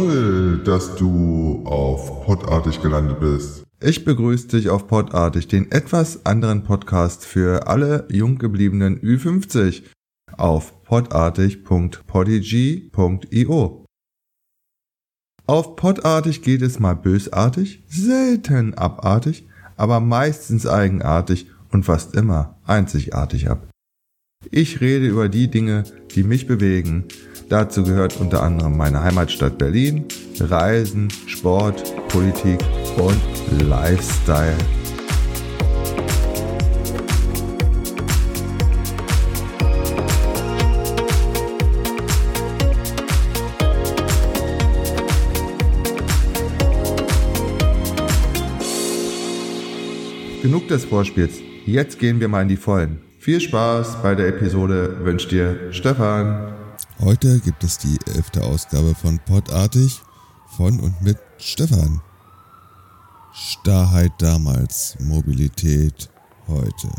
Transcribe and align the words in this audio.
Toll, 0.00 0.62
dass 0.64 0.96
du 0.96 1.62
auf 1.66 2.24
Podartig 2.24 2.80
gelandet 2.80 3.20
bist. 3.20 3.66
Ich 3.82 4.02
begrüße 4.02 4.48
dich 4.48 4.70
auf 4.70 4.86
Podartig, 4.86 5.46
den 5.46 5.70
etwas 5.70 6.24
anderen 6.24 6.64
Podcast 6.64 7.26
für 7.26 7.66
alle 7.66 8.08
jung 8.10 8.38
gebliebenen 8.38 8.98
Ü50 9.00 9.82
auf 10.38 10.82
podartig.podigy.io. 10.84 13.84
Auf 15.46 15.76
Podartig 15.76 16.40
geht 16.40 16.62
es 16.62 16.80
mal 16.80 16.96
bösartig, 16.96 17.84
selten 17.86 18.72
abartig, 18.72 19.46
aber 19.76 20.00
meistens 20.00 20.66
eigenartig 20.66 21.48
und 21.72 21.84
fast 21.84 22.14
immer 22.14 22.58
einzigartig 22.64 23.50
ab. 23.50 23.68
Ich 24.50 24.80
rede 24.80 25.06
über 25.06 25.28
die 25.28 25.50
Dinge, 25.50 25.84
die 26.14 26.22
mich 26.22 26.46
bewegen. 26.46 27.04
Dazu 27.50 27.82
gehört 27.82 28.16
unter 28.20 28.44
anderem 28.44 28.76
meine 28.76 29.02
Heimatstadt 29.02 29.58
Berlin, 29.58 30.04
Reisen, 30.38 31.08
Sport, 31.26 31.82
Politik 32.06 32.60
und 32.96 33.20
Lifestyle. 33.68 34.54
Genug 50.40 50.68
des 50.68 50.84
Vorspiels. 50.84 51.40
Jetzt 51.66 51.98
gehen 51.98 52.20
wir 52.20 52.28
mal 52.28 52.42
in 52.42 52.48
die 52.48 52.56
Vollen. 52.56 53.00
Viel 53.18 53.40
Spaß 53.40 54.04
bei 54.04 54.14
der 54.14 54.28
Episode 54.28 55.04
wünscht 55.04 55.32
dir 55.32 55.72
Stefan. 55.72 56.59
Heute 57.00 57.40
gibt 57.40 57.64
es 57.64 57.78
die 57.78 57.98
elfte 58.14 58.44
Ausgabe 58.44 58.94
von 58.94 59.18
Podartig 59.20 60.02
von 60.54 60.78
und 60.78 61.00
mit 61.00 61.16
Stefan. 61.38 62.02
Starrheit 63.32 64.12
damals, 64.18 64.98
Mobilität 65.00 66.10
heute. 66.46 66.90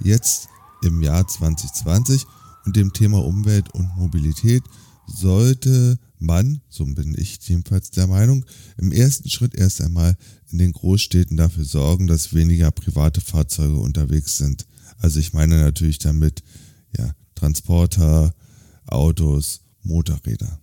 Jetzt 0.00 0.48
im 0.82 1.00
Jahr 1.00 1.26
2020 1.26 2.26
und 2.66 2.76
dem 2.76 2.92
Thema 2.92 3.24
Umwelt 3.24 3.72
und 3.72 3.96
Mobilität 3.96 4.62
sollte 5.06 5.98
man, 6.18 6.60
so 6.68 6.84
bin 6.84 7.14
ich 7.16 7.38
jedenfalls 7.48 7.90
der 7.90 8.06
Meinung, 8.06 8.44
im 8.76 8.92
ersten 8.92 9.30
Schritt 9.30 9.54
erst 9.54 9.80
einmal 9.80 10.14
in 10.50 10.58
den 10.58 10.72
Großstädten 10.72 11.38
dafür 11.38 11.64
sorgen, 11.64 12.06
dass 12.06 12.34
weniger 12.34 12.70
private 12.70 13.22
Fahrzeuge 13.22 13.76
unterwegs 13.76 14.36
sind. 14.36 14.66
Also 14.98 15.20
ich 15.20 15.32
meine 15.32 15.58
natürlich 15.62 16.00
damit 16.00 16.42
ja, 16.98 17.12
Transporter, 17.34 18.34
Autos, 18.86 19.62
Motorräder. 19.82 20.60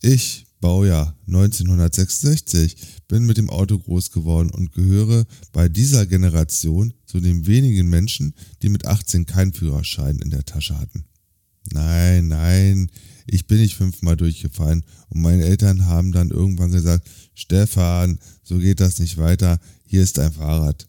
Ich, 0.00 0.46
Baujahr 0.60 1.16
1966, 1.26 2.76
bin 3.08 3.26
mit 3.26 3.36
dem 3.36 3.50
Auto 3.50 3.78
groß 3.78 4.10
geworden 4.10 4.50
und 4.50 4.72
gehöre 4.72 5.26
bei 5.52 5.68
dieser 5.68 6.06
Generation 6.06 6.94
zu 7.06 7.20
den 7.20 7.46
wenigen 7.46 7.88
Menschen, 7.88 8.34
die 8.62 8.68
mit 8.68 8.86
18 8.86 9.26
keinen 9.26 9.52
Führerschein 9.52 10.18
in 10.18 10.30
der 10.30 10.44
Tasche 10.44 10.78
hatten. 10.78 11.04
Nein, 11.72 12.28
nein, 12.28 12.90
ich 13.26 13.46
bin 13.46 13.58
nicht 13.58 13.76
fünfmal 13.76 14.16
durchgefallen 14.16 14.84
und 15.08 15.22
meine 15.22 15.44
Eltern 15.44 15.86
haben 15.86 16.12
dann 16.12 16.30
irgendwann 16.30 16.72
gesagt, 16.72 17.08
Stefan, 17.34 18.18
so 18.42 18.58
geht 18.58 18.80
das 18.80 18.98
nicht 18.98 19.16
weiter, 19.16 19.58
hier 19.86 20.02
ist 20.02 20.18
dein 20.18 20.32
Fahrrad. 20.32 20.88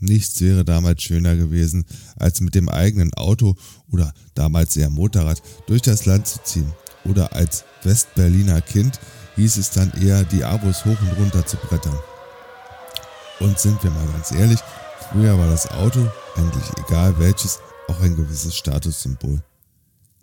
Nichts 0.00 0.40
wäre 0.40 0.64
damals 0.64 1.02
schöner 1.02 1.36
gewesen, 1.36 1.84
als 2.16 2.40
mit 2.40 2.54
dem 2.54 2.68
eigenen 2.68 3.12
Auto 3.14 3.56
oder 3.90 4.12
damals 4.34 4.76
eher 4.76 4.90
Motorrad 4.90 5.42
durch 5.66 5.82
das 5.82 6.06
Land 6.06 6.26
zu 6.26 6.38
ziehen. 6.44 6.72
Oder 7.04 7.32
als 7.32 7.64
Westberliner 7.82 8.60
Kind 8.60 9.00
hieß 9.36 9.56
es 9.56 9.70
dann 9.70 9.92
eher, 10.00 10.24
die 10.24 10.44
Abos 10.44 10.84
hoch 10.84 11.00
und 11.00 11.18
runter 11.18 11.44
zu 11.46 11.56
brettern. 11.56 11.98
Und 13.40 13.58
sind 13.58 13.82
wir 13.82 13.90
mal 13.90 14.06
ganz 14.08 14.32
ehrlich, 14.32 14.58
früher 15.10 15.38
war 15.38 15.48
das 15.48 15.68
Auto, 15.70 16.08
eigentlich 16.36 16.64
egal 16.86 17.18
welches, 17.18 17.58
auch 17.88 18.00
ein 18.00 18.16
gewisses 18.16 18.56
Statussymbol. 18.56 19.42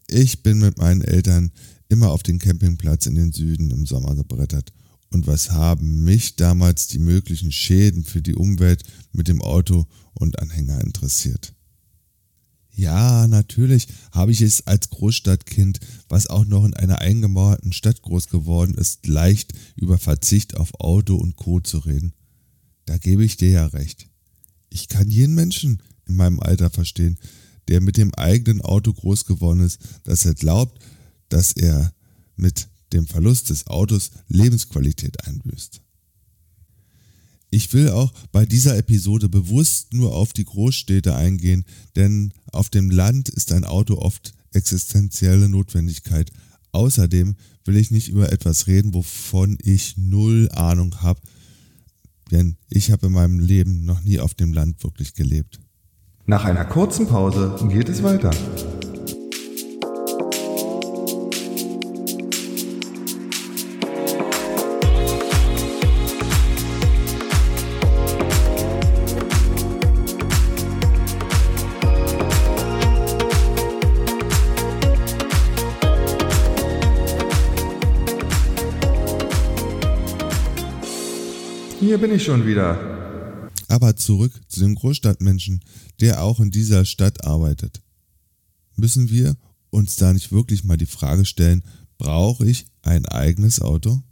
Ich 0.08 0.44
bin 0.44 0.60
mit 0.60 0.78
meinen 0.78 1.02
Eltern 1.02 1.52
immer 1.90 2.12
auf 2.12 2.24
den 2.24 2.40
Campingplatz 2.40 3.06
in 3.08 3.16
den 3.16 3.32
Süden 3.32 3.72
im 3.72 3.86
Sommer 3.86 4.16
gebrettert 4.16 4.72
und 5.12 5.28
was 5.28 5.52
haben 5.52 6.04
mich 6.04 6.36
damals 6.36 6.88
die 6.88 7.00
möglichen 7.00 7.52
Schäden 7.52 8.04
für 8.04 8.22
die 8.22 8.36
Umwelt 8.36 8.84
mit 9.12 9.28
dem 9.28 9.42
Auto 9.42 9.86
und 10.14 10.40
Anhänger 10.40 10.82
interessiert. 10.82 11.54
Ja, 12.78 13.26
natürlich 13.28 13.88
habe 14.12 14.34
ich 14.34 14.42
es 14.42 14.68
als 14.68 14.90
Großstadtkind, 14.90 15.80
was 16.10 16.28
auch 16.28 16.46
noch 16.46 16.66
in 16.66 16.74
einer 16.74 17.00
eingemauerten 17.00 17.72
Stadt 17.72 18.02
groß 18.02 18.28
geworden 18.28 18.74
ist, 18.76 19.08
leicht 19.08 19.54
über 19.78 19.98
Verzicht 19.98 20.58
auf 20.58 20.78
Auto 20.82 21.16
und 21.16 21.38
Co. 21.38 21.62
zu 21.62 21.78
reden. 21.80 22.14
Da 22.86 22.98
gebe 22.98 23.24
ich 23.24 23.38
dir 23.38 23.50
ja 23.50 23.68
recht. 23.68 24.08
Ich 24.70 24.90
kann 24.90 25.10
jeden 25.10 25.36
Menschen 25.36 25.82
in 26.06 26.16
meinem 26.16 26.42
Alter 26.42 26.70
verstehen, 26.70 27.18
der 27.70 27.80
mit 27.80 27.96
dem 27.96 28.14
eigenen 28.14 28.62
Auto 28.62 28.92
groß 28.92 29.26
geworden 29.26 29.62
ist, 29.62 29.80
dass 30.04 30.26
er 30.26 30.34
glaubt, 30.34 30.84
dass 31.30 31.54
er 31.54 31.94
mit 32.36 32.68
dem 32.94 33.08
Verlust 33.08 33.50
des 33.50 33.68
Autos 33.68 34.12
Lebensqualität 34.28 35.26
einbüßt. 35.28 35.82
Ich 37.50 37.72
will 37.74 37.90
auch 37.90 38.12
bei 38.32 38.46
dieser 38.46 38.78
Episode 38.78 39.30
bewusst 39.30 39.94
nur 39.94 40.14
auf 40.14 40.34
die 40.34 40.44
Großstädte 40.44 41.16
eingehen, 41.16 41.64
denn 41.96 42.34
auf 42.52 42.70
dem 42.70 42.90
Land 42.90 43.30
ist 43.30 43.52
ein 43.52 43.64
Auto 43.64 43.96
oft 43.96 44.34
existenzielle 44.52 45.48
Notwendigkeit. 45.48 46.32
Außerdem 46.72 47.36
will 47.64 47.78
ich 47.78 47.92
nicht 47.92 48.10
über 48.10 48.32
etwas 48.32 48.68
reden, 48.68 48.94
wovon 48.94 49.58
ich 49.62 49.96
null 49.98 50.50
Ahnung 50.52 51.02
habe, 51.02 51.22
denn 52.32 52.58
ich 52.70 52.92
habe 52.92 53.08
in 53.08 53.14
meinem 53.14 53.40
Leben 53.40 53.86
noch 53.86 54.02
nie 54.02 54.20
auf 54.20 54.34
dem 54.34 54.52
Land 54.52 54.84
wirklich 54.84 55.14
gelebt. 55.14 55.60
Nach 56.26 56.44
einer 56.44 56.66
kurzen 56.66 57.08
Pause 57.08 57.56
geht 57.70 57.88
es 57.88 58.04
weiter. 58.04 58.32
Hier 81.96 82.02
bin 82.02 82.14
ich 82.14 82.26
schon 82.26 82.46
wieder. 82.46 83.50
Aber 83.70 83.96
zurück 83.96 84.34
zu 84.50 84.60
dem 84.60 84.76
Großstadtmenschen, 84.76 85.62
der 86.02 86.24
auch 86.24 86.42
in 86.42 86.52
dieser 86.52 86.84
Stadt 86.84 87.24
arbeitet. 87.24 87.82
Müssen 88.76 89.10
wir 89.10 89.38
uns 89.70 89.96
da 89.96 90.12
nicht 90.12 90.34
wirklich 90.34 90.66
mal 90.66 90.76
die 90.76 90.88
Frage 90.88 91.24
stellen, 91.24 91.64
brauche 91.98 92.46
ich 92.46 92.66
ein 92.82 93.06
eigenes 93.06 93.62
Auto? 93.62 94.04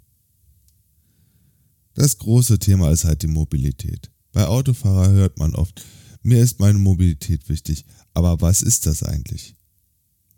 Das 1.93 2.19
große 2.19 2.57
Thema 2.57 2.89
ist 2.89 3.03
halt 3.03 3.21
die 3.21 3.27
Mobilität. 3.27 4.09
Bei 4.31 4.47
Autofahrer 4.47 5.11
hört 5.11 5.37
man 5.37 5.53
oft, 5.53 5.83
mir 6.21 6.41
ist 6.41 6.61
meine 6.61 6.79
Mobilität 6.79 7.49
wichtig, 7.49 7.83
aber 8.13 8.39
was 8.39 8.61
ist 8.61 8.85
das 8.85 9.03
eigentlich? 9.03 9.57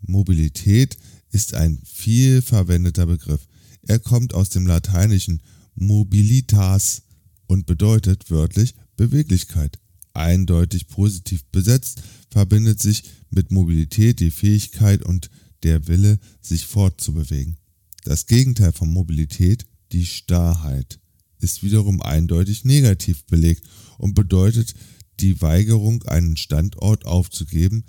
Mobilität 0.01 0.97
ist 1.29 1.53
ein 1.53 1.79
viel 1.85 2.41
verwendeter 2.41 3.05
Begriff. 3.05 3.47
Er 3.83 3.99
kommt 3.99 4.33
aus 4.33 4.49
dem 4.49 4.65
lateinischen 4.65 5.43
mobilitas 5.75 7.03
und 7.47 7.65
bedeutet 7.65 8.29
wörtlich 8.29 8.75
Beweglichkeit. 8.95 9.79
Eindeutig 10.13 10.87
positiv 10.87 11.43
besetzt 11.51 12.01
verbindet 12.29 12.81
sich 12.81 13.03
mit 13.29 13.51
Mobilität 13.51 14.19
die 14.19 14.31
Fähigkeit 14.31 15.03
und 15.03 15.29
der 15.63 15.87
Wille, 15.87 16.19
sich 16.41 16.65
fortzubewegen. 16.65 17.57
Das 18.03 18.27
Gegenteil 18.27 18.71
von 18.71 18.91
Mobilität, 18.91 19.65
die 19.91 20.05
Starrheit, 20.05 20.99
ist 21.39 21.63
wiederum 21.63 22.01
eindeutig 22.01 22.63
negativ 22.65 23.25
belegt 23.25 23.63
und 23.97 24.13
bedeutet 24.13 24.73
die 25.19 25.41
Weigerung, 25.41 26.03
einen 26.03 26.37
Standort 26.37 27.05
aufzugeben, 27.05 27.83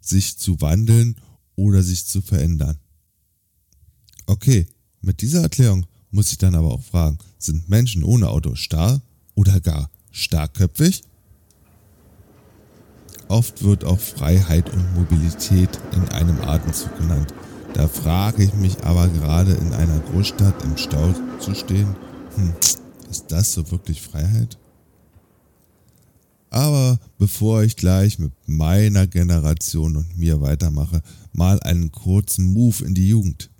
sich 0.00 0.38
zu 0.38 0.60
wandeln 0.60 1.16
oder 1.56 1.82
sich 1.82 2.06
zu 2.06 2.22
verändern. 2.22 2.78
Okay, 4.26 4.66
mit 5.00 5.22
dieser 5.22 5.42
Erklärung 5.42 5.86
muss 6.16 6.32
ich 6.32 6.38
dann 6.38 6.54
aber 6.54 6.72
auch 6.72 6.82
fragen, 6.82 7.18
sind 7.38 7.68
Menschen 7.68 8.02
ohne 8.02 8.30
Auto 8.30 8.54
starr 8.54 9.02
oder 9.34 9.60
gar 9.60 9.90
starkköpfig? 10.10 11.02
Oft 13.28 13.62
wird 13.62 13.84
auch 13.84 14.00
Freiheit 14.00 14.72
und 14.72 14.94
Mobilität 14.94 15.68
in 15.92 16.08
einem 16.08 16.40
Atemzug 16.40 16.96
genannt. 16.98 17.34
Da 17.74 17.86
frage 17.86 18.44
ich 18.44 18.54
mich 18.54 18.82
aber 18.82 19.08
gerade 19.08 19.52
in 19.52 19.74
einer 19.74 20.00
Großstadt 20.00 20.64
im 20.64 20.78
Stau 20.78 21.14
zu 21.38 21.54
stehen, 21.54 21.94
hm, 22.34 22.54
ist 23.10 23.26
das 23.28 23.52
so 23.52 23.70
wirklich 23.70 24.00
Freiheit? 24.00 24.56
Aber 26.48 26.98
bevor 27.18 27.62
ich 27.62 27.76
gleich 27.76 28.18
mit 28.18 28.32
meiner 28.46 29.06
Generation 29.06 29.96
und 29.96 30.16
mir 30.16 30.40
weitermache, 30.40 31.02
mal 31.34 31.60
einen 31.60 31.92
kurzen 31.92 32.54
Move 32.54 32.86
in 32.86 32.94
die 32.94 33.08
Jugend. 33.08 33.50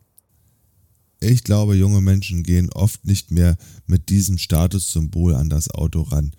Ich 1.28 1.43
glaube, 1.43 1.75
junge 1.75 2.00
Menschen 2.00 2.44
gehen 2.44 2.70
oft 2.70 3.05
nicht 3.05 3.32
mehr 3.32 3.58
mit 3.87 4.11
diesem 4.11 4.38
Statussymbol 4.38 5.34
an 5.34 5.50
das 5.50 5.69
Auto 5.69 6.02
ran. 6.02 6.31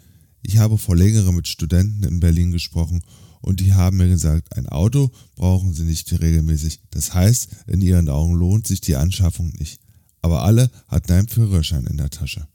Ich 0.42 0.60
habe 0.60 0.78
vor 0.78 0.96
längerem 0.96 1.36
mit 1.36 1.50
Studenten 1.50 2.06
in 2.06 2.22
Berlin 2.22 2.54
gesprochen 2.54 3.02
und 3.42 3.60
die 3.60 3.74
haben 3.74 3.98
mir 3.98 4.08
gesagt, 4.08 4.56
ein 4.56 4.70
Auto 4.70 5.12
brauchen 5.36 5.74
sie 5.74 5.84
nicht 5.84 6.10
regelmäßig. 6.22 6.80
Das 6.90 7.14
heißt, 7.14 7.50
in 7.68 7.82
ihren 7.82 8.08
Augen 8.08 8.36
lohnt 8.36 8.66
sich 8.66 8.80
die 8.80 8.96
Anschaffung 8.96 9.52
nicht. 9.60 9.82
Aber 10.22 10.44
alle 10.44 10.72
hatten 10.88 11.12
einen 11.12 11.28
Führerschein 11.28 11.86
in 11.86 11.98
der 11.98 12.10
Tasche. 12.10 12.48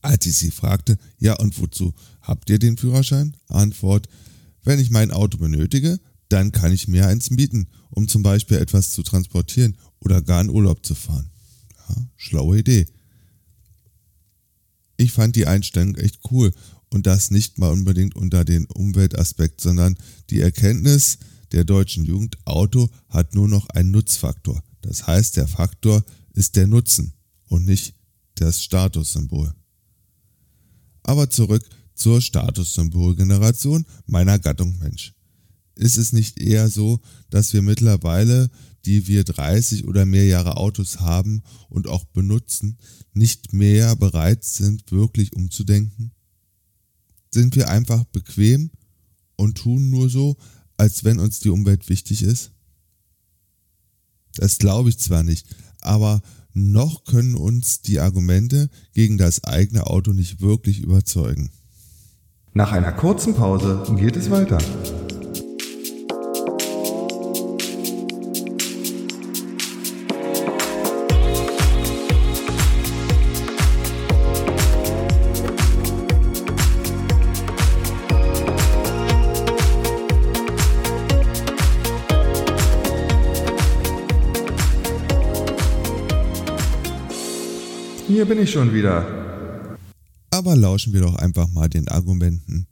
Als 0.00 0.26
ich 0.26 0.36
sie 0.36 0.50
fragte, 0.50 0.98
ja 1.16 1.38
und 1.38 1.60
wozu 1.60 1.94
habt 2.22 2.50
ihr 2.50 2.58
den 2.58 2.76
Führerschein? 2.76 3.36
Antwort, 3.46 4.08
wenn 4.64 4.80
ich 4.80 4.90
mein 4.90 5.12
Auto 5.12 5.38
benötige, 5.38 6.00
dann 6.28 6.50
kann 6.50 6.72
ich 6.72 6.88
mir 6.88 7.06
eins 7.06 7.30
mieten, 7.30 7.68
um 7.90 8.08
zum 8.08 8.24
Beispiel 8.24 8.56
etwas 8.56 8.90
zu 8.90 9.04
transportieren 9.04 9.76
oder 10.04 10.22
gar 10.22 10.40
in 10.40 10.50
Urlaub 10.50 10.84
zu 10.84 10.94
fahren. 10.94 11.30
Ja, 11.88 11.96
schlaue 12.16 12.58
Idee. 12.58 12.86
Ich 14.96 15.12
fand 15.12 15.36
die 15.36 15.46
Einstellung 15.46 15.96
echt 15.96 16.20
cool 16.30 16.52
und 16.90 17.06
das 17.06 17.30
nicht 17.30 17.58
mal 17.58 17.72
unbedingt 17.72 18.14
unter 18.14 18.44
den 18.44 18.66
Umweltaspekt, 18.66 19.60
sondern 19.60 19.96
die 20.30 20.40
Erkenntnis 20.40 21.18
der 21.52 21.64
deutschen 21.64 22.04
Jugend, 22.04 22.38
Auto 22.46 22.88
hat 23.08 23.34
nur 23.34 23.48
noch 23.48 23.68
einen 23.70 23.90
Nutzfaktor. 23.90 24.62
Das 24.80 25.06
heißt, 25.06 25.36
der 25.36 25.48
Faktor 25.48 26.04
ist 26.34 26.56
der 26.56 26.66
Nutzen 26.66 27.12
und 27.46 27.66
nicht 27.66 27.94
das 28.36 28.62
Statussymbol. 28.62 29.52
Aber 31.02 31.28
zurück 31.28 31.62
zur 31.94 32.20
Statussymbolgeneration 32.20 33.84
meiner 34.06 34.38
Gattung 34.38 34.78
Mensch. 34.78 35.14
Ist 35.74 35.96
es 35.96 36.12
nicht 36.12 36.40
eher 36.40 36.68
so, 36.68 37.00
dass 37.30 37.52
wir 37.52 37.62
mittlerweile, 37.62 38.50
die 38.84 39.06
wir 39.06 39.24
30 39.24 39.86
oder 39.86 40.06
mehr 40.06 40.26
Jahre 40.26 40.56
Autos 40.56 41.00
haben 41.00 41.42
und 41.68 41.86
auch 41.86 42.04
benutzen, 42.04 42.78
nicht 43.14 43.52
mehr 43.52 43.96
bereit 43.96 44.44
sind, 44.44 44.90
wirklich 44.92 45.32
umzudenken? 45.34 46.12
Sind 47.30 47.56
wir 47.56 47.68
einfach 47.68 48.04
bequem 48.04 48.70
und 49.36 49.58
tun 49.58 49.90
nur 49.90 50.08
so, 50.08 50.36
als 50.76 51.04
wenn 51.04 51.18
uns 51.18 51.40
die 51.40 51.50
Umwelt 51.50 51.88
wichtig 51.88 52.22
ist? 52.22 52.52
Das 54.34 54.58
glaube 54.58 54.88
ich 54.88 54.98
zwar 54.98 55.22
nicht, 55.22 55.46
aber 55.80 56.22
noch 56.54 57.04
können 57.04 57.34
uns 57.34 57.80
die 57.80 58.00
Argumente 58.00 58.68
gegen 58.92 59.18
das 59.18 59.44
eigene 59.44 59.86
Auto 59.86 60.12
nicht 60.12 60.40
wirklich 60.40 60.80
überzeugen. 60.80 61.50
Nach 62.54 62.72
einer 62.72 62.92
kurzen 62.92 63.34
Pause 63.34 63.82
geht 63.96 64.16
es 64.16 64.30
weiter. 64.30 64.58
Hier 88.22 88.28
bin 88.28 88.44
ich 88.44 88.52
schon 88.52 88.72
wieder. 88.72 89.76
Aber 90.30 90.54
lauschen 90.54 90.92
wir 90.92 91.00
doch 91.00 91.16
einfach 91.16 91.48
mal 91.48 91.68
den 91.68 91.88
Argumenten. 91.88 92.68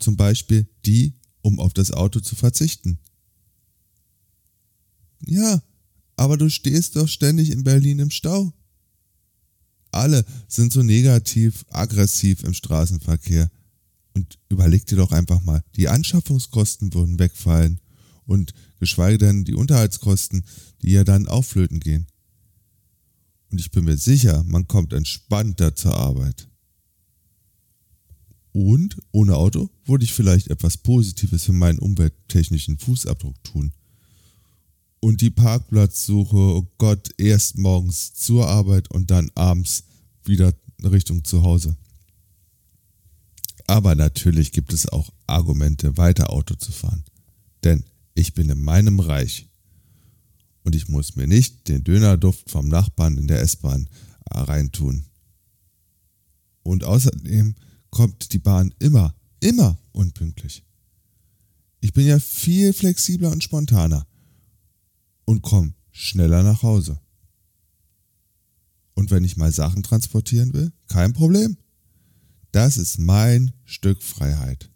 Zum 0.00 0.16
Beispiel 0.16 0.66
die, 0.84 1.14
um 1.40 1.60
auf 1.60 1.72
das 1.72 1.92
Auto 1.92 2.18
zu 2.18 2.34
verzichten. 2.34 2.98
Ja, 5.24 5.62
aber 6.16 6.36
du 6.36 6.50
stehst 6.50 6.96
doch 6.96 7.06
ständig 7.06 7.52
in 7.52 7.62
Berlin 7.62 8.00
im 8.00 8.10
Stau. 8.10 8.52
Alle 9.92 10.24
sind 10.48 10.72
so 10.72 10.82
negativ, 10.82 11.64
aggressiv 11.70 12.42
im 12.42 12.52
Straßenverkehr. 12.52 13.52
Und 14.14 14.36
überleg 14.48 14.84
dir 14.84 14.96
doch 14.96 15.12
einfach 15.12 15.40
mal, 15.44 15.62
die 15.76 15.88
Anschaffungskosten 15.88 16.92
würden 16.92 17.20
wegfallen 17.20 17.80
und 18.26 18.52
geschweige 18.80 19.18
denn 19.18 19.44
die 19.44 19.54
Unterhaltskosten, 19.54 20.44
die 20.82 20.90
ja 20.90 21.04
dann 21.04 21.28
aufflöten 21.28 21.78
gehen. 21.78 22.08
Und 23.50 23.60
ich 23.60 23.70
bin 23.70 23.84
mir 23.84 23.96
sicher, 23.96 24.44
man 24.46 24.68
kommt 24.68 24.92
entspannter 24.92 25.74
zur 25.74 25.96
Arbeit. 25.96 26.48
Und 28.52 28.96
ohne 29.12 29.36
Auto 29.36 29.70
würde 29.84 30.04
ich 30.04 30.12
vielleicht 30.12 30.48
etwas 30.48 30.76
Positives 30.76 31.44
für 31.44 31.52
meinen 31.52 31.78
umwelttechnischen 31.78 32.78
Fußabdruck 32.78 33.42
tun. 33.44 33.72
Und 35.00 35.20
die 35.20 35.30
Parkplatzsuche, 35.30 36.36
oh 36.36 36.66
Gott, 36.78 37.10
erst 37.16 37.58
morgens 37.58 38.12
zur 38.14 38.48
Arbeit 38.48 38.90
und 38.90 39.10
dann 39.10 39.30
abends 39.34 39.84
wieder 40.24 40.52
Richtung 40.82 41.24
zu 41.24 41.42
Hause. 41.42 41.76
Aber 43.66 43.94
natürlich 43.94 44.52
gibt 44.52 44.72
es 44.72 44.88
auch 44.88 45.12
Argumente, 45.26 45.96
weiter 45.96 46.30
Auto 46.30 46.54
zu 46.54 46.72
fahren. 46.72 47.04
Denn 47.62 47.84
ich 48.14 48.34
bin 48.34 48.50
in 48.50 48.60
meinem 48.60 49.00
Reich 49.00 49.49
und 50.62 50.74
ich 50.74 50.88
muss 50.88 51.16
mir 51.16 51.26
nicht 51.26 51.68
den 51.68 51.84
Dönerduft 51.84 52.50
vom 52.50 52.68
Nachbarn 52.68 53.18
in 53.18 53.26
der 53.26 53.40
S-Bahn 53.40 53.88
reintun. 54.30 55.06
Und 56.62 56.84
außerdem 56.84 57.54
kommt 57.90 58.32
die 58.32 58.38
Bahn 58.38 58.74
immer, 58.78 59.14
immer 59.40 59.78
unpünktlich. 59.92 60.64
Ich 61.80 61.92
bin 61.92 62.06
ja 62.06 62.18
viel 62.18 62.72
flexibler 62.72 63.30
und 63.30 63.42
spontaner 63.42 64.06
und 65.24 65.42
komme 65.42 65.74
schneller 65.90 66.42
nach 66.42 66.62
Hause. 66.62 67.00
Und 68.94 69.10
wenn 69.10 69.24
ich 69.24 69.36
mal 69.36 69.50
Sachen 69.50 69.82
transportieren 69.82 70.52
will, 70.52 70.72
kein 70.88 71.12
Problem. 71.12 71.56
Das 72.52 72.76
ist 72.76 72.98
mein 72.98 73.52
Stück 73.64 74.02
Freiheit. 74.02 74.70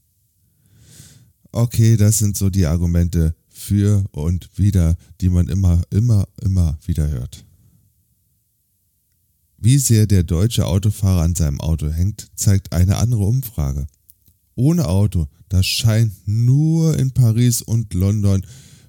Okay, 1.52 1.96
das 1.96 2.18
sind 2.18 2.36
so 2.36 2.50
die 2.50 2.66
Argumente 2.66 3.36
für 3.64 4.04
und 4.12 4.58
wieder, 4.58 4.96
die 5.20 5.30
man 5.30 5.48
immer, 5.48 5.82
immer, 5.90 6.28
immer 6.42 6.78
wieder 6.86 7.08
hört. 7.08 7.44
Wie 9.56 9.78
sehr 9.78 10.06
der 10.06 10.22
deutsche 10.22 10.66
Autofahrer 10.66 11.22
an 11.22 11.34
seinem 11.34 11.60
Auto 11.60 11.88
hängt, 11.88 12.28
zeigt 12.34 12.72
eine 12.72 12.98
andere 12.98 13.24
Umfrage. 13.24 13.86
Ohne 14.54 14.86
Auto, 14.86 15.26
das 15.48 15.66
scheint 15.66 16.12
nur 16.26 16.98
in 16.98 17.12
Paris 17.12 17.62
und 17.62 17.94
London 17.94 18.44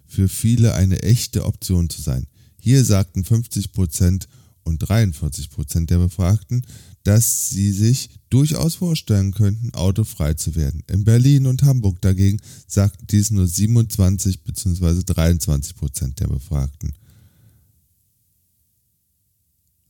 für 0.06 0.28
viele 0.28 0.76
eine 0.76 1.02
echte 1.04 1.46
Option 1.46 1.90
zu 1.90 2.02
sein. 2.02 2.28
Hier 2.60 2.84
sagten 2.84 3.24
50% 3.24 4.28
und 4.64 4.84
43% 4.84 5.86
der 5.86 6.00
Befragten, 6.00 6.66
dass 7.06 7.52
sie 7.52 7.72
sich 7.72 8.10
durchaus 8.30 8.76
vorstellen 8.76 9.32
könnten, 9.32 9.74
autofrei 9.76 10.34
zu 10.34 10.56
werden. 10.56 10.82
In 10.88 11.04
Berlin 11.04 11.46
und 11.46 11.62
Hamburg 11.62 12.02
dagegen 12.02 12.42
sagten 12.68 13.06
dies 13.08 13.30
nur 13.30 13.48
27 13.48 14.44
bzw. 14.44 15.04
23 15.04 15.76
Prozent 15.76 16.20
der 16.20 16.28
Befragten. 16.28 16.94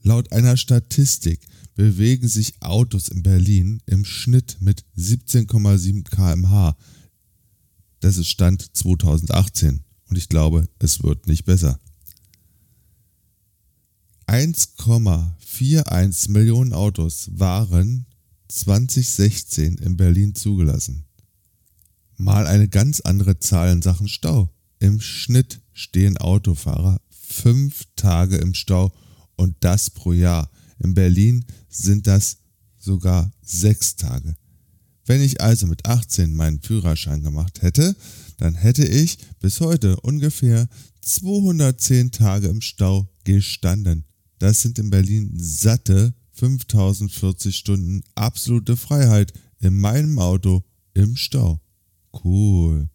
Laut 0.04 0.32
einer 0.34 0.58
Statistik 0.58 1.40
bewegen 1.74 2.28
sich 2.28 2.62
Autos 2.62 3.08
in 3.08 3.24
Berlin 3.24 3.82
im 3.86 4.04
Schnitt 4.04 4.58
mit 4.60 4.84
17,7 4.98 6.04
km/h. 6.04 6.76
Das 8.02 8.18
ist 8.18 8.28
Stand 8.28 8.76
2018 8.76 9.86
und 10.10 10.18
ich 10.18 10.28
glaube, 10.28 10.68
es 10.80 11.02
wird 11.02 11.28
nicht 11.28 11.46
besser. 11.46 11.80
1,41 15.56 16.32
Millionen 16.32 16.74
Autos 16.74 17.30
waren 17.32 18.06
2016 18.50 19.78
in 19.78 19.96
Berlin 19.96 20.36
zugelassen. 20.36 21.06
Mal 22.18 22.46
eine 22.48 22.68
ganz 22.68 23.00
andere 23.02 23.40
Zahl 23.40 23.72
in 23.72 23.82
Sachen 23.82 24.08
Stau. 24.08 24.50
Im 24.80 25.00
Schnitt 25.00 25.62
stehen 25.72 26.18
Autofahrer 26.18 27.00
fünf 27.10 27.84
Tage 27.96 28.38
im 28.38 28.54
Stau 28.54 28.92
und 29.36 29.56
das 29.62 29.90
pro 29.90 30.12
Jahr. 30.12 30.50
In 30.80 30.94
Berlin 30.94 31.46
sind 31.70 32.08
das 32.08 32.38
sogar 32.78 33.32
sechs 33.42 33.96
Tage. 33.96 34.36
Wenn 35.06 35.22
ich 35.22 35.40
also 35.40 35.68
mit 35.68 35.86
18 35.86 36.34
meinen 36.34 36.62
Führerschein 36.62 37.24
gemacht 37.24 37.62
hätte, 37.62 37.96
dann 38.38 38.56
hätte 38.56 38.86
ich 38.86 39.18
bis 39.40 39.62
heute 39.62 40.00
ungefähr 40.02 40.68
210 41.02 42.12
Tage 42.12 42.48
im 42.48 42.62
Stau 42.62 43.08
gestanden. 43.24 44.06
Das 44.40 44.62
sind 44.62 44.80
in 44.80 44.90
Berlin 44.90 45.32
satte 45.36 46.14
5040 46.34 47.56
Stunden 47.56 48.04
absolute 48.16 48.76
Freiheit 48.76 49.34
in 49.60 49.78
meinem 49.78 50.20
Auto 50.20 50.64
im 50.94 51.16
Stau. 51.16 51.62
Cool. 52.24 52.90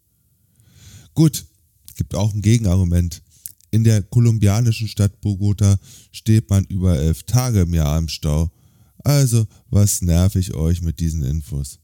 Gut, 1.15 1.47
gibt 2.01 2.15
auch 2.15 2.33
ein 2.33 2.41
Gegenargument. 2.41 3.23
In 3.71 3.85
der 3.85 4.03
kolumbianischen 4.03 4.89
Stadt 4.89 5.21
Bogota 5.21 5.79
steht 6.13 6.49
man 6.49 6.65
über 6.65 6.99
elf 6.99 7.25
Tage 7.25 7.61
im 7.61 7.75
Jahr 7.75 7.99
im 7.99 8.09
Stau. 8.09 8.51
Also, 9.05 9.47
was 9.69 10.01
nerv 10.01 10.35
ich 10.35 10.55
euch 10.55 10.81
mit 10.81 10.99
diesen 10.99 11.23
Infos? 11.23 11.79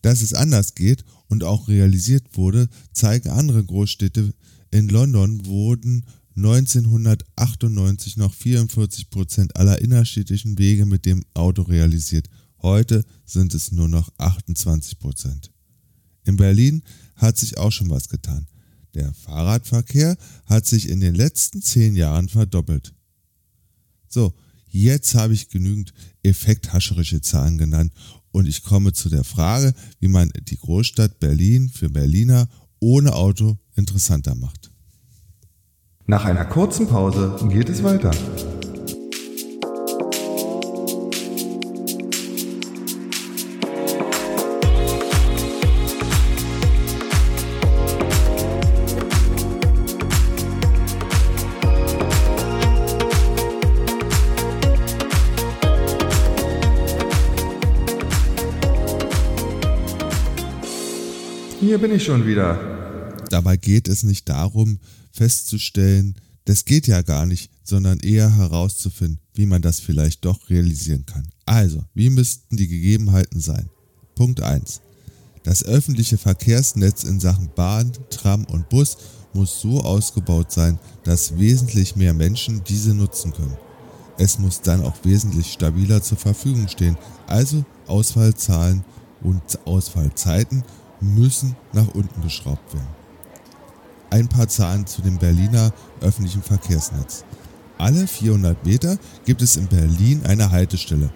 Dass 0.00 0.22
es 0.22 0.32
anders 0.32 0.74
geht 0.74 1.04
und 1.28 1.44
auch 1.44 1.68
realisiert 1.68 2.24
wurde, 2.32 2.68
zeigen 2.92 3.28
andere 3.28 3.62
Großstädte. 3.62 4.32
In 4.70 4.88
London 4.88 5.44
wurden 5.44 6.06
1998 6.44 8.16
noch 8.16 8.32
44 8.32 9.10
Prozent 9.10 9.56
aller 9.56 9.80
innerstädtischen 9.80 10.58
Wege 10.58 10.86
mit 10.86 11.04
dem 11.04 11.22
Auto 11.34 11.62
realisiert. 11.62 12.28
Heute 12.62 13.04
sind 13.26 13.54
es 13.54 13.72
nur 13.72 13.88
noch 13.88 14.10
28 14.16 14.98
Prozent. 14.98 15.50
In 16.24 16.36
Berlin 16.36 16.82
hat 17.16 17.36
sich 17.36 17.58
auch 17.58 17.70
schon 17.70 17.90
was 17.90 18.08
getan. 18.08 18.46
Der 18.94 19.12
Fahrradverkehr 19.12 20.16
hat 20.46 20.66
sich 20.66 20.88
in 20.88 21.00
den 21.00 21.14
letzten 21.14 21.60
zehn 21.60 21.94
Jahren 21.94 22.28
verdoppelt. 22.28 22.94
So, 24.08 24.34
jetzt 24.68 25.14
habe 25.14 25.34
ich 25.34 25.50
genügend 25.50 25.92
effekthascherische 26.22 27.20
Zahlen 27.20 27.58
genannt 27.58 27.92
und 28.32 28.48
ich 28.48 28.62
komme 28.62 28.94
zu 28.94 29.10
der 29.10 29.24
Frage, 29.24 29.74
wie 30.00 30.08
man 30.08 30.32
die 30.48 30.56
Großstadt 30.56 31.20
Berlin 31.20 31.68
für 31.68 31.90
Berliner 31.90 32.48
ohne 32.78 33.14
Auto 33.14 33.58
interessanter 33.74 34.34
macht. 34.34 34.69
Nach 36.10 36.24
einer 36.24 36.44
kurzen 36.44 36.88
Pause 36.88 37.36
geht 37.50 37.68
es 37.68 37.84
weiter. 37.84 38.10
Hier 61.60 61.78
bin 61.78 61.94
ich 61.94 62.04
schon 62.04 62.26
wieder. 62.26 62.79
Dabei 63.30 63.56
geht 63.56 63.88
es 63.88 64.02
nicht 64.02 64.28
darum, 64.28 64.78
festzustellen, 65.12 66.16
das 66.44 66.64
geht 66.64 66.86
ja 66.86 67.00
gar 67.02 67.26
nicht, 67.26 67.50
sondern 67.62 68.00
eher 68.00 68.36
herauszufinden, 68.36 69.20
wie 69.34 69.46
man 69.46 69.62
das 69.62 69.80
vielleicht 69.80 70.24
doch 70.24 70.50
realisieren 70.50 71.06
kann. 71.06 71.28
Also, 71.46 71.84
wie 71.94 72.10
müssten 72.10 72.56
die 72.56 72.68
Gegebenheiten 72.68 73.40
sein? 73.40 73.70
Punkt 74.14 74.40
1. 74.40 74.80
Das 75.44 75.64
öffentliche 75.64 76.18
Verkehrsnetz 76.18 77.04
in 77.04 77.20
Sachen 77.20 77.50
Bahn, 77.54 77.92
Tram 78.10 78.44
und 78.46 78.68
Bus 78.68 78.98
muss 79.32 79.60
so 79.60 79.80
ausgebaut 79.80 80.50
sein, 80.50 80.78
dass 81.04 81.38
wesentlich 81.38 81.96
mehr 81.96 82.12
Menschen 82.12 82.62
diese 82.64 82.94
nutzen 82.94 83.32
können. 83.32 83.56
Es 84.18 84.38
muss 84.38 84.60
dann 84.60 84.82
auch 84.82 84.96
wesentlich 85.04 85.52
stabiler 85.52 86.02
zur 86.02 86.18
Verfügung 86.18 86.68
stehen, 86.68 86.98
also 87.26 87.64
Ausfallzahlen 87.86 88.84
und 89.22 89.42
Ausfallzeiten 89.66 90.64
müssen 91.00 91.56
nach 91.72 91.88
unten 91.94 92.20
geschraubt 92.22 92.74
werden. 92.74 92.99
Ein 94.10 94.28
paar 94.28 94.48
Zahlen 94.48 94.86
zu 94.86 95.02
dem 95.02 95.18
Berliner 95.18 95.72
öffentlichen 96.00 96.42
Verkehrsnetz. 96.42 97.24
Alle 97.78 98.06
400 98.06 98.64
Meter 98.66 98.98
gibt 99.24 99.40
es 99.40 99.56
in 99.56 99.66
Berlin 99.66 100.22
eine 100.26 100.50
Haltestelle. 100.50 101.10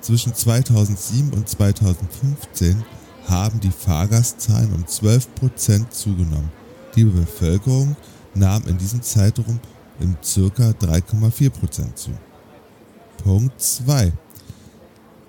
Zwischen 0.00 0.34
2007 0.34 1.32
und 1.32 1.48
2015 1.48 2.84
haben 3.28 3.60
die 3.60 3.70
Fahrgastzahlen 3.70 4.72
um 4.72 4.84
12% 4.84 5.90
zugenommen. 5.90 6.50
Die 6.96 7.04
Bevölkerung 7.04 7.96
nahm 8.34 8.64
in 8.66 8.78
diesem 8.78 9.02
Zeitraum 9.02 9.60
um 10.00 10.14
ca. 10.14 10.70
3,4% 10.70 11.94
zu. 11.94 12.10
Punkt 13.22 13.60
2. 13.60 14.12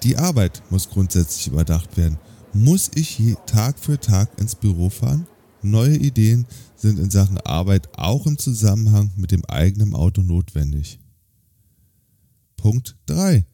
Die 0.03 0.17
Arbeit 0.17 0.61
muss 0.69 0.89
grundsätzlich 0.89 1.47
überdacht 1.47 1.95
werden. 1.97 2.17
Muss 2.53 2.91
ich 2.95 3.35
Tag 3.45 3.77
für 3.79 3.99
Tag 3.99 4.29
ins 4.39 4.55
Büro 4.55 4.89
fahren? 4.89 5.27
Neue 5.69 5.97
Ideen 5.97 6.45
sind 6.75 6.99
in 6.99 7.09
Sachen 7.09 7.37
Arbeit 7.39 7.89
auch 7.97 8.25
im 8.25 8.37
Zusammenhang 8.37 9.11
mit 9.15 9.31
dem 9.31 9.43
eigenen 9.45 9.93
Auto 9.93 10.21
notwendig. 10.21 10.99
Punkt 12.55 12.95
3. 13.07 13.45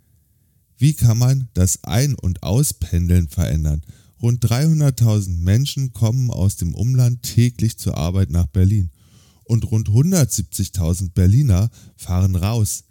Wie 0.77 0.93
kann 0.93 1.17
man 1.17 1.47
das 1.53 1.83
Ein- 1.83 2.15
und 2.15 2.43
Auspendeln 2.43 3.27
verändern? 3.27 3.81
Rund 4.21 4.43
300.000 4.45 5.37
Menschen 5.39 5.93
kommen 5.93 6.29
aus 6.29 6.55
dem 6.55 6.75
Umland 6.75 7.23
täglich 7.23 7.77
zur 7.77 7.97
Arbeit 7.97 8.29
nach 8.29 8.47
Berlin 8.47 8.91
und 9.43 9.69
rund 9.71 9.89
170.000 9.89 11.11
Berliner 11.11 11.69
fahren 11.95 12.35
raus. 12.35 12.83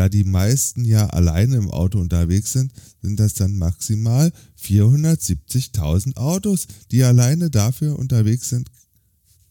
Da 0.00 0.08
die 0.08 0.24
meisten 0.24 0.86
ja 0.86 1.08
alleine 1.08 1.56
im 1.56 1.70
Auto 1.70 2.00
unterwegs 2.00 2.52
sind, 2.52 2.72
sind 3.02 3.20
das 3.20 3.34
dann 3.34 3.58
maximal 3.58 4.32
470.000 4.58 6.16
Autos, 6.16 6.68
die 6.90 7.02
alleine 7.02 7.50
dafür 7.50 7.98
unterwegs 7.98 8.48
sind. 8.48 8.70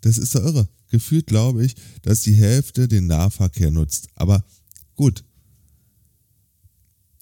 Das 0.01 0.17
ist 0.17 0.33
doch 0.33 0.43
irre. 0.43 0.67
Gefühlt 0.87 1.27
glaube 1.27 1.63
ich, 1.63 1.75
dass 2.01 2.21
die 2.21 2.33
Hälfte 2.33 2.87
den 2.87 3.05
Nahverkehr 3.05 3.69
nutzt. 3.69 4.07
Aber 4.15 4.43
gut, 4.95 5.23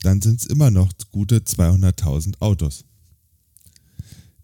dann 0.04 0.22
sind 0.22 0.40
es 0.40 0.46
immer 0.46 0.72
noch 0.72 0.94
gute 1.12 1.40
200.000 1.40 2.40
Autos. 2.40 2.86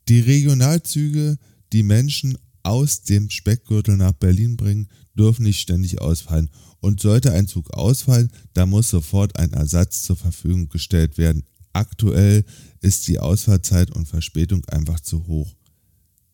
Die 0.09 0.19
Regionalzüge, 0.19 1.37
die 1.71 1.83
Menschen 1.83 2.37
aus 2.63 3.03
dem 3.03 3.29
Speckgürtel 3.29 3.95
nach 3.95 4.11
Berlin 4.11 4.57
bringen, 4.57 4.89
dürfen 5.17 5.43
nicht 5.43 5.59
ständig 5.59 6.01
ausfallen. 6.01 6.49
Und 6.79 6.99
sollte 6.99 7.31
ein 7.31 7.47
Zug 7.47 7.71
ausfallen, 7.71 8.29
dann 8.53 8.69
muss 8.69 8.89
sofort 8.89 9.39
ein 9.39 9.53
Ersatz 9.53 10.03
zur 10.03 10.17
Verfügung 10.17 10.67
gestellt 10.69 11.17
werden. 11.17 11.43
Aktuell 11.71 12.43
ist 12.81 13.07
die 13.07 13.19
Ausfallzeit 13.19 13.89
und 13.91 14.07
Verspätung 14.07 14.65
einfach 14.65 14.99
zu 14.99 15.25
hoch. 15.27 15.55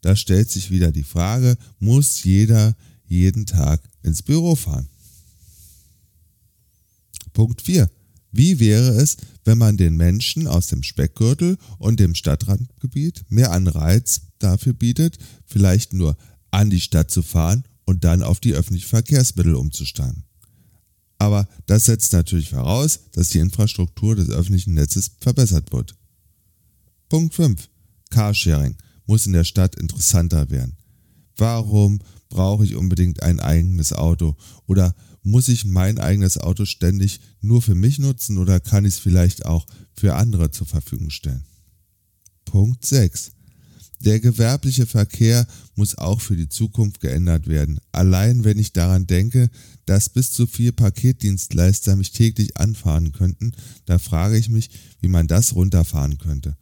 Da 0.01 0.15
stellt 0.15 0.49
sich 0.49 0.71
wieder 0.71 0.91
die 0.91 1.03
Frage, 1.03 1.57
muss 1.79 2.23
jeder 2.23 2.75
jeden 3.05 3.45
Tag 3.45 3.81
ins 4.01 4.23
Büro 4.23 4.55
fahren? 4.55 4.87
Punkt 7.33 7.61
4. 7.61 7.89
Wie 8.31 8.59
wäre 8.59 8.89
es, 8.91 9.17
wenn 9.43 9.57
man 9.57 9.77
den 9.77 9.95
Menschen 9.97 10.47
aus 10.47 10.67
dem 10.67 10.83
Speckgürtel 10.83 11.57
und 11.77 11.99
dem 11.99 12.15
Stadtrandgebiet 12.15 13.23
mehr 13.29 13.51
Anreiz 13.51 14.21
dafür 14.39 14.73
bietet, 14.73 15.17
vielleicht 15.45 15.93
nur 15.93 16.17
an 16.51 16.69
die 16.69 16.81
Stadt 16.81 17.11
zu 17.11 17.21
fahren 17.21 17.63
und 17.89 18.03
dann 18.03 18.21
auf 18.21 18.39
die 18.39 18.53
öffentlichen 18.53 18.87
Verkehrsmittel 18.87 19.55
umzusteigen? 19.55 20.23
Aber 21.17 21.47
das 21.65 21.85
setzt 21.85 22.13
natürlich 22.13 22.51
voraus, 22.51 22.99
dass 23.13 23.29
die 23.29 23.39
Infrastruktur 23.39 24.15
des 24.15 24.29
öffentlichen 24.29 24.75
Netzes 24.75 25.11
verbessert 25.19 25.71
wird. 25.73 25.95
Punkt 27.09 27.33
5. 27.33 27.67
Carsharing 28.11 28.75
muss 29.07 29.25
in 29.25 29.33
der 29.33 29.43
Stadt 29.43 29.75
interessanter 29.75 30.51
werden. 30.51 30.77
Warum 31.35 31.99
brauche 32.29 32.63
ich 32.63 32.75
unbedingt 32.75 33.23
ein 33.23 33.39
eigenes 33.39 33.91
Auto? 33.91 34.35
Oder 34.67 34.95
muss 35.23 35.47
ich 35.47 35.65
mein 35.65 35.97
eigenes 35.97 36.37
Auto 36.37 36.65
ständig 36.65 37.19
nur 37.41 37.63
für 37.63 37.75
mich 37.75 37.97
nutzen 37.97 38.37
oder 38.37 38.59
kann 38.59 38.85
ich 38.85 38.93
es 38.93 38.99
vielleicht 38.99 39.45
auch 39.47 39.65
für 39.93 40.15
andere 40.15 40.51
zur 40.51 40.67
Verfügung 40.67 41.09
stellen? 41.09 41.43
Punkt 42.45 42.85
6. 42.85 43.31
Der 44.01 44.19
gewerbliche 44.21 44.85
Verkehr 44.85 45.45
muss 45.75 45.97
auch 45.97 46.21
für 46.21 46.37
die 46.37 46.47
Zukunft 46.47 47.01
geändert 47.01 47.47
werden. 47.47 47.79
Allein 47.91 48.45
wenn 48.45 48.57
ich 48.57 48.71
daran 48.71 49.07
denke, 49.07 49.49
dass 49.85 50.09
bis 50.09 50.31
zu 50.31 50.47
vier 50.47 50.71
Paketdienstleister 50.71 51.95
mich 51.95 52.11
täglich 52.11 52.57
anfahren 52.57 53.11
könnten, 53.11 53.51
da 53.85 53.99
frage 53.99 54.37
ich 54.37 54.49
mich, 54.49 54.69
wie 55.01 55.09
man 55.09 55.27
das 55.27 55.53
runterfahren 55.55 56.17
könnte. 56.17 56.55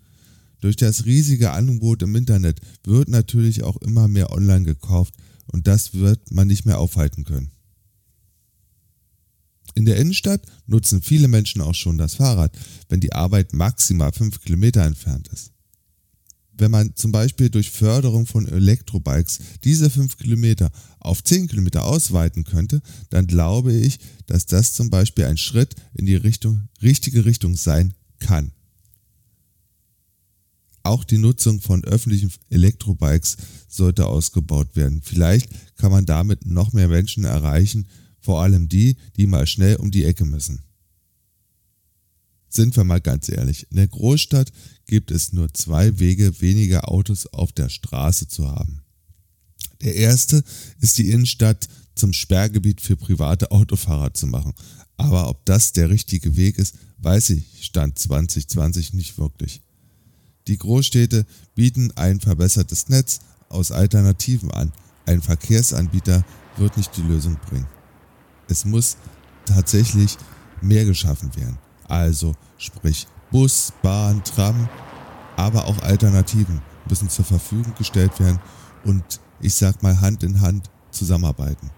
Durch 0.61 0.75
das 0.75 1.05
riesige 1.05 1.51
Angebot 1.51 2.01
im 2.01 2.15
Internet 2.15 2.59
wird 2.83 3.09
natürlich 3.09 3.63
auch 3.63 3.77
immer 3.77 4.07
mehr 4.07 4.31
online 4.31 4.65
gekauft 4.65 5.13
und 5.45 5.67
das 5.67 5.93
wird 5.93 6.31
man 6.31 6.47
nicht 6.47 6.65
mehr 6.65 6.79
aufhalten 6.79 7.23
können. 7.23 7.51
In 9.75 9.85
der 9.85 9.97
Innenstadt 9.97 10.41
nutzen 10.65 11.03
viele 11.03 11.27
Menschen 11.27 11.61
auch 11.61 11.75
schon 11.75 11.99
das 11.99 12.15
Fahrrad, 12.15 12.57
wenn 12.89 12.99
die 12.99 13.13
Arbeit 13.13 13.53
maximal 13.53 14.11
5 14.11 14.41
Kilometer 14.41 14.83
entfernt 14.83 15.27
ist. 15.27 15.51
Wenn 16.57 16.71
man 16.71 16.95
zum 16.95 17.11
Beispiel 17.11 17.49
durch 17.49 17.69
Förderung 17.69 18.25
von 18.25 18.47
Elektrobikes 18.47 19.39
diese 19.63 19.89
5 19.89 20.17
Kilometer 20.17 20.71
auf 20.99 21.23
10 21.23 21.47
Kilometer 21.47 21.85
ausweiten 21.85 22.43
könnte, 22.43 22.81
dann 23.09 23.27
glaube 23.27 23.73
ich, 23.73 23.99
dass 24.25 24.45
das 24.45 24.73
zum 24.73 24.89
Beispiel 24.89 25.25
ein 25.25 25.37
Schritt 25.37 25.75
in 25.93 26.05
die 26.05 26.15
Richtung, 26.15 26.67
richtige 26.81 27.25
Richtung 27.25 27.55
sein 27.55 27.93
kann. 28.19 28.51
Auch 30.83 31.03
die 31.03 31.17
Nutzung 31.17 31.59
von 31.59 31.83
öffentlichen 31.83 32.31
Elektrobikes 32.49 33.37
sollte 33.67 34.05
ausgebaut 34.05 34.75
werden. 34.75 35.01
Vielleicht 35.03 35.49
kann 35.75 35.91
man 35.91 36.05
damit 36.05 36.45
noch 36.45 36.71
mehr 36.73 36.87
Menschen 36.87 37.25
erreichen, 37.25 37.87
vor 38.19 38.41
allem 38.41 38.69
die, 38.69 38.95
die 39.17 39.27
mal 39.27 39.45
schnell 39.45 39.75
um 39.75 39.91
die 39.91 40.05
Ecke 40.05 40.25
müssen. 40.25 40.61
Sind 42.57 42.75
wir 42.75 42.85
mal 42.85 43.01
ganz 43.01 43.29
ehrlich, 43.29 43.67
in 43.69 43.77
der 43.77 43.87
Großstadt 43.87 44.51
gibt 44.87 45.11
es 45.11 45.31
nur 45.31 45.53
zwei 45.53 45.99
Wege, 45.99 46.41
weniger 46.41 46.89
Autos 46.89 47.27
auf 47.27 47.51
der 47.51 47.69
Straße 47.69 48.27
zu 48.29 48.49
haben. 48.49 48.81
Der 49.83 49.93
erste 49.93 50.43
ist 50.79 50.97
die 50.97 51.11
Innenstadt 51.11 51.67
zum 51.93 52.13
Sperrgebiet 52.13 52.81
für 52.81 52.97
private 52.97 53.51
Autofahrer 53.51 54.11
zu 54.15 54.25
machen. 54.25 54.55
Aber 54.97 55.29
ob 55.29 55.45
das 55.45 55.71
der 55.73 55.91
richtige 55.91 56.35
Weg 56.35 56.57
ist, 56.57 56.73
weiß 56.97 57.29
ich 57.29 57.63
Stand 57.63 57.99
2020 57.99 58.93
nicht 58.93 59.19
wirklich. 59.19 59.61
Die 60.47 60.57
Großstädte 60.57 61.27
bieten 61.53 61.91
ein 61.91 62.19
verbessertes 62.19 62.89
Netz 62.89 63.19
aus 63.49 63.71
Alternativen 63.71 64.49
an. 64.49 64.73
Ein 65.05 65.21
Verkehrsanbieter 65.21 66.25
wird 66.57 66.75
nicht 66.75 66.97
die 66.97 67.03
Lösung 67.03 67.37
bringen. 67.47 67.67
Es 68.49 68.65
muss 68.65 68.97
tatsächlich 69.45 70.17
mehr 70.63 70.85
geschaffen 70.85 71.35
werden. 71.35 71.59
Also 71.87 72.33
sprich 72.57 73.07
Bus, 73.31 73.73
Bahn, 73.81 74.23
Tram, 74.23 74.67
aber 75.35 75.65
auch 75.65 75.81
Alternativen 75.83 76.61
müssen 76.89 77.09
zur 77.09 77.25
Verfügung 77.25 77.73
gestellt 77.77 78.19
werden 78.19 78.39
und 78.85 79.03
ich 79.39 79.53
sag 79.53 79.83
mal 79.83 79.99
Hand 80.01 80.23
in 80.23 80.41
Hand 80.41 80.69
zusammenarbeiten. 80.91 81.69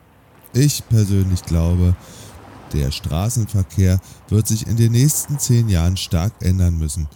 Ich 0.54 0.88
persönlich 0.88 1.44
glaube, 1.44 1.96
der 2.74 2.92
Straßenverkehr 2.92 4.00
wird 4.30 4.48
sich 4.48 4.68
in 4.68 4.78
den 4.78 4.92
nächsten 4.92 5.40
zehn 5.40 5.70
Jahren 5.70 5.98
stark 5.98 6.34
ändern 6.42 6.78
müssen. 6.78 7.08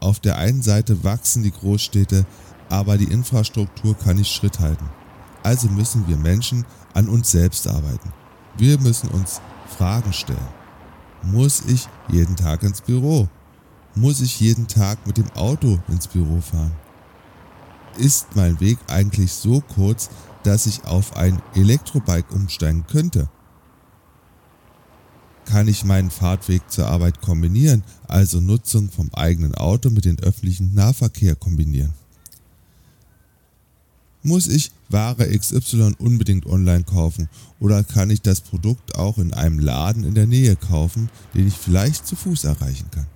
Auf 0.00 0.20
der 0.20 0.36
einen 0.36 0.62
Seite 0.62 1.02
wachsen 1.04 1.42
die 1.42 1.50
Großstädte, 1.50 2.26
aber 2.68 2.98
die 2.98 3.10
Infrastruktur 3.10 3.96
kann 3.96 4.16
nicht 4.16 4.32
Schritt 4.32 4.60
halten. 4.60 4.88
Also 5.42 5.68
müssen 5.68 6.06
wir 6.08 6.16
Menschen 6.16 6.64
an 6.94 7.08
uns 7.08 7.30
selbst 7.30 7.66
arbeiten. 7.66 8.12
Wir 8.56 8.78
müssen 8.78 9.08
uns 9.10 9.40
Fragen 9.76 10.12
stellen. 10.12 10.57
Muss 11.22 11.62
ich 11.66 11.88
jeden 12.10 12.36
Tag 12.36 12.62
ins 12.62 12.80
Büro? 12.80 13.28
Muss 13.94 14.20
ich 14.20 14.40
jeden 14.40 14.68
Tag 14.68 15.06
mit 15.06 15.16
dem 15.16 15.30
Auto 15.32 15.78
ins 15.88 16.06
Büro 16.06 16.40
fahren? 16.40 16.72
Ist 17.96 18.36
mein 18.36 18.60
Weg 18.60 18.78
eigentlich 18.86 19.32
so 19.32 19.60
kurz, 19.60 20.08
dass 20.44 20.66
ich 20.66 20.84
auf 20.84 21.16
ein 21.16 21.42
Elektrobike 21.54 22.32
umsteigen 22.32 22.86
könnte? 22.86 23.28
Kann 25.44 25.66
ich 25.66 25.84
meinen 25.84 26.10
Fahrtweg 26.10 26.70
zur 26.70 26.86
Arbeit 26.86 27.20
kombinieren, 27.22 27.82
also 28.06 28.40
Nutzung 28.40 28.90
vom 28.90 29.10
eigenen 29.14 29.54
Auto 29.54 29.90
mit 29.90 30.04
dem 30.04 30.18
öffentlichen 30.18 30.74
Nahverkehr 30.74 31.34
kombinieren? 31.34 31.94
Muss 34.22 34.48
ich 34.48 34.72
Ware 34.88 35.26
XY 35.26 35.94
unbedingt 35.98 36.46
online 36.46 36.84
kaufen 36.84 37.28
oder 37.60 37.84
kann 37.84 38.10
ich 38.10 38.20
das 38.20 38.40
Produkt 38.40 38.96
auch 38.96 39.18
in 39.18 39.32
einem 39.32 39.58
Laden 39.58 40.04
in 40.04 40.14
der 40.14 40.26
Nähe 40.26 40.56
kaufen, 40.56 41.08
den 41.34 41.46
ich 41.46 41.54
vielleicht 41.54 42.06
zu 42.06 42.16
Fuß 42.16 42.44
erreichen 42.44 42.90
kann? 42.90 43.06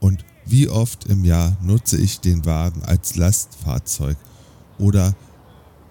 Und 0.00 0.24
wie 0.46 0.68
oft 0.68 1.06
im 1.06 1.24
Jahr 1.24 1.56
nutze 1.62 1.96
ich 1.96 2.20
den 2.20 2.44
Wagen 2.44 2.82
als 2.84 3.16
Lastfahrzeug 3.16 4.16
oder 4.78 5.16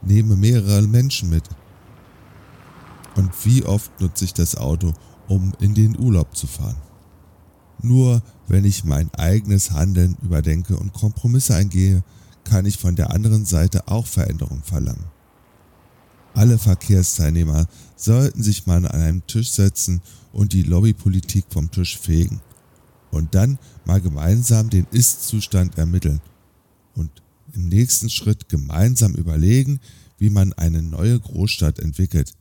nehme 0.01 0.35
mehrere 0.35 0.83
Menschen 0.83 1.29
mit? 1.29 1.43
Und 3.15 3.31
wie 3.45 3.63
oft 3.65 3.99
nutze 3.99 4.25
ich 4.25 4.33
das 4.33 4.55
Auto, 4.55 4.93
um 5.27 5.53
in 5.59 5.73
den 5.73 5.97
Urlaub 5.99 6.35
zu 6.35 6.47
fahren? 6.47 6.77
Nur 7.81 8.21
wenn 8.47 8.65
ich 8.65 8.83
mein 8.83 9.13
eigenes 9.15 9.71
Handeln 9.71 10.15
überdenke 10.21 10.77
und 10.77 10.93
Kompromisse 10.93 11.55
eingehe, 11.55 12.03
kann 12.43 12.65
ich 12.65 12.77
von 12.77 12.95
der 12.95 13.11
anderen 13.11 13.45
Seite 13.45 13.87
auch 13.87 14.05
Veränderung 14.05 14.63
verlangen. 14.63 15.05
Alle 16.33 16.57
Verkehrsteilnehmer 16.57 17.67
sollten 17.95 18.41
sich 18.41 18.65
mal 18.65 18.77
an 18.77 18.87
einem 18.87 19.27
Tisch 19.27 19.51
setzen 19.51 20.01
und 20.31 20.53
die 20.53 20.63
Lobbypolitik 20.63 21.45
vom 21.49 21.69
Tisch 21.69 21.97
fegen. 21.97 22.41
Und 23.11 23.35
dann 23.35 23.59
mal 23.85 24.01
gemeinsam 24.01 24.69
den 24.69 24.87
Ist-Zustand 24.91 25.77
ermitteln. 25.77 26.21
Und 26.95 27.11
im 27.53 27.69
nächsten 27.69 28.09
Schritt 28.09 28.49
gemeinsam 28.49 29.13
überlegen, 29.13 29.79
wie 30.17 30.31
man 30.31 30.53
eine 30.53 30.81
neue 30.81 31.19
Großstadt 31.19 31.79
entwickelt, 31.79 32.33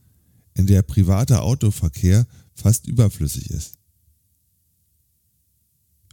in 0.55 0.65
der 0.65 0.81
privater 0.81 1.43
Autoverkehr 1.43 2.25
fast 2.55 2.87
überflüssig 2.87 3.51
ist. 3.51 3.75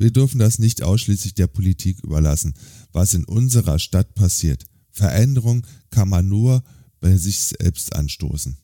Wir 0.01 0.11
dürfen 0.11 0.39
das 0.39 0.59
nicht 0.59 0.83
ausschließlich 0.83 1.35
der 1.35 1.47
Politik 1.47 2.03
überlassen, 2.03 2.55
was 2.91 3.13
in 3.13 3.27
unserer 3.27 3.79
Stadt 3.79 4.15
passiert. 4.15 4.65
Veränderung 4.91 5.67
kann 5.91 6.09
man 6.09 6.27
nur 6.27 6.65
bei 7.01 7.19
sich 7.19 7.39
selbst 7.39 7.95
anstoßen. 7.95 8.57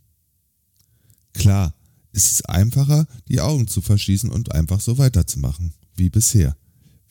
Klar, 1.34 1.74
ist 2.12 2.32
es 2.32 2.44
einfacher, 2.46 3.06
die 3.28 3.42
Augen 3.42 3.68
zu 3.68 3.82
verschließen 3.82 4.30
und 4.30 4.52
einfach 4.52 4.80
so 4.80 4.96
weiterzumachen, 4.96 5.74
wie 5.94 6.08
bisher. 6.08 6.56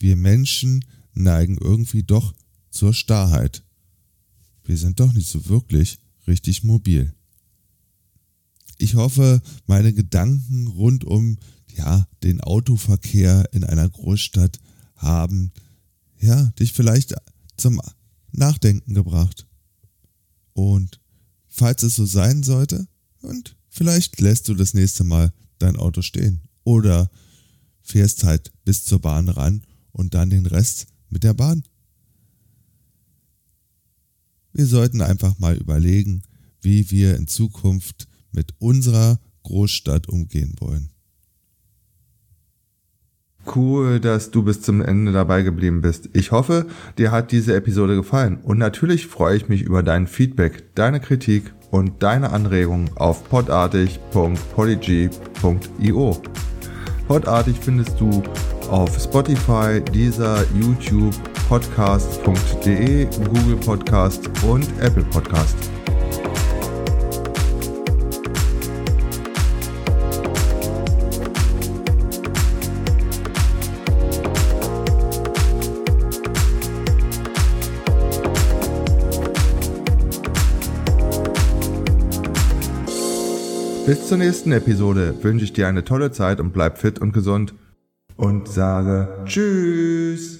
Wir 0.00 0.16
Menschen 0.16 0.84
neigen 1.14 1.56
irgendwie 1.60 2.02
doch 2.02 2.34
zur 2.72 2.94
Starrheit. 2.94 3.62
Wir 4.64 4.76
sind 4.76 4.98
doch 4.98 5.12
nicht 5.12 5.28
so 5.28 5.46
wirklich 5.46 6.00
richtig 6.26 6.64
mobil. 6.64 7.14
Ich 8.76 8.96
hoffe, 8.96 9.40
meine 9.66 9.92
Gedanken 9.92 10.66
rund 10.66 11.04
um 11.04 11.38
ja, 11.76 12.06
den 12.22 12.40
Autoverkehr 12.40 13.48
in 13.52 13.64
einer 13.64 13.88
Großstadt 13.88 14.58
haben 14.96 15.52
ja, 16.18 16.46
dich 16.58 16.72
vielleicht 16.72 17.14
zum 17.56 17.80
Nachdenken 18.32 18.94
gebracht. 18.94 19.46
Und 20.52 21.00
falls 21.48 21.82
es 21.82 21.96
so 21.96 22.06
sein 22.06 22.42
sollte, 22.42 22.86
und 23.20 23.56
vielleicht 23.68 24.20
lässt 24.20 24.48
du 24.48 24.54
das 24.54 24.74
nächste 24.74 25.04
Mal 25.04 25.32
dein 25.58 25.76
Auto 25.76 26.02
stehen 26.02 26.42
oder 26.64 27.10
fährst 27.82 28.24
halt 28.24 28.52
bis 28.64 28.84
zur 28.84 29.00
Bahn 29.00 29.28
ran 29.28 29.62
und 29.92 30.14
dann 30.14 30.30
den 30.30 30.46
Rest 30.46 30.86
mit 31.08 31.24
der 31.24 31.34
Bahn. 31.34 31.62
Wir 34.52 34.66
sollten 34.66 35.02
einfach 35.02 35.38
mal 35.38 35.56
überlegen, 35.56 36.22
wie 36.62 36.90
wir 36.90 37.16
in 37.16 37.26
Zukunft 37.26 38.08
mit 38.32 38.54
unserer 38.58 39.20
Großstadt 39.42 40.08
umgehen 40.08 40.54
wollen. 40.60 40.90
Cool, 43.54 44.00
dass 44.00 44.30
du 44.30 44.42
bis 44.42 44.62
zum 44.62 44.82
Ende 44.82 45.12
dabei 45.12 45.42
geblieben 45.42 45.80
bist. 45.80 46.10
Ich 46.12 46.32
hoffe, 46.32 46.66
dir 46.98 47.12
hat 47.12 47.32
diese 47.32 47.54
Episode 47.54 47.94
gefallen 47.94 48.38
und 48.42 48.58
natürlich 48.58 49.06
freue 49.06 49.36
ich 49.36 49.48
mich 49.48 49.62
über 49.62 49.82
dein 49.82 50.06
Feedback, 50.06 50.74
deine 50.74 51.00
Kritik 51.00 51.54
und 51.70 52.02
deine 52.02 52.30
Anregungen 52.30 52.90
auf 52.96 53.26
podartig.polyg.io. 53.28 56.22
Podartig 57.06 57.56
findest 57.60 58.00
du 58.00 58.22
auf 58.68 59.00
Spotify, 59.00 59.80
dieser 59.92 60.44
YouTube, 60.60 61.14
podcast.de, 61.48 63.06
Google 63.28 63.56
Podcast 63.56 64.28
und 64.42 64.66
Apple 64.80 65.04
Podcast. 65.04 65.75
Bis 83.86 84.08
zur 84.08 84.18
nächsten 84.18 84.50
Episode 84.50 85.14
wünsche 85.22 85.44
ich 85.44 85.52
dir 85.52 85.68
eine 85.68 85.84
tolle 85.84 86.10
Zeit 86.10 86.40
und 86.40 86.52
bleib 86.52 86.78
fit 86.78 86.98
und 86.98 87.12
gesund 87.12 87.54
und 88.16 88.48
sage 88.48 89.06
Tschüss. 89.26 90.35